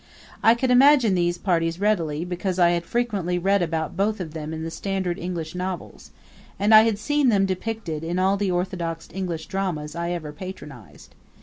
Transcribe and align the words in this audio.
I 0.41 0.55
could 0.55 0.71
imagine 0.71 1.13
these 1.13 1.37
parties 1.37 1.79
readily, 1.79 2.25
because 2.25 2.57
I 2.57 2.71
had 2.71 2.85
frequently 2.85 3.37
read 3.37 3.61
about 3.61 3.95
both 3.95 4.19
of 4.19 4.33
them 4.33 4.51
in 4.51 4.63
the 4.63 4.71
standard 4.71 5.19
English 5.19 5.53
novels; 5.53 6.09
and 6.57 6.73
I 6.73 6.81
had 6.85 6.97
seen 6.97 7.29
them 7.29 7.45
depicted 7.45 8.03
in 8.03 8.17
all 8.17 8.35
the 8.35 8.49
orthodox 8.49 9.07
English 9.13 9.45
dramas 9.45 9.95
I 9.95 10.09
ever 10.13 10.31
patronized. 10.31 11.13